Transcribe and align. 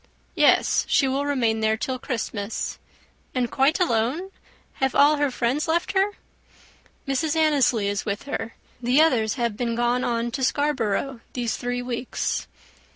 "Yes; 0.33 0.83
she 0.89 1.07
will 1.07 1.27
remain 1.27 1.59
there 1.59 1.77
till 1.77 1.99
Christmas." 1.99 2.79
"And 3.35 3.51
quite 3.51 3.79
alone? 3.79 4.31
Have 4.81 4.95
all 4.95 5.17
her 5.17 5.29
friends 5.29 5.67
left 5.67 5.91
her?" 5.91 6.13
"Mrs. 7.07 7.35
Annesley 7.35 7.87
is 7.87 8.03
with 8.03 8.23
her. 8.23 8.55
The 8.81 8.99
others 8.99 9.35
have 9.35 9.55
been 9.55 9.75
gone 9.75 10.03
on 10.03 10.31
to 10.31 10.43
Scarborough 10.43 11.19
these 11.33 11.55
three 11.55 11.83
weeks." 11.83 12.47